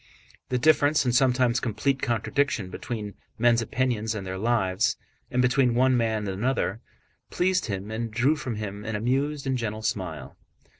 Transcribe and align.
The 0.49 0.57
difference, 0.57 1.05
and 1.05 1.13
sometimes 1.13 1.59
complete 1.59 2.01
contradiction, 2.01 2.71
between 2.71 3.13
men's 3.37 3.61
opinions 3.61 4.15
and 4.15 4.25
their 4.25 4.39
lives, 4.39 4.97
and 5.29 5.43
between 5.43 5.75
one 5.75 5.95
man 5.95 6.27
and 6.27 6.37
another, 6.39 6.81
pleased 7.29 7.67
him 7.67 7.91
and 7.91 8.09
drew 8.09 8.35
from 8.35 8.55
him 8.55 8.83
an 8.83 8.95
amused 8.95 9.45
and 9.45 9.59
gentle 9.59 9.83
smile. 9.83 10.35